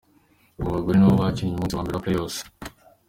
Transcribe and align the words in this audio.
Mu 0.61 0.67
bagore 0.73 0.95
naho 0.97 1.13
bakinnye 1.21 1.53
umunsi 1.55 1.73
wa 1.75 1.83
mbere 1.83 1.95
wa 1.97 2.03
playoffs. 2.03 2.39